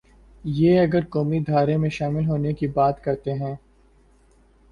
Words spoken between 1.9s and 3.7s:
شامل ہونے کی بات کرتے ہیں۔